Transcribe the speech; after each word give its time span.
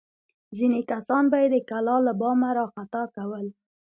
ځینې 0.57 0.81
کسان 0.91 1.23
به 1.31 1.37
یې 1.43 1.47
د 1.53 1.57
کلا 1.69 1.95
له 2.07 2.13
بامه 2.21 2.49
راخطا 2.59 3.03
کول. 3.15 3.45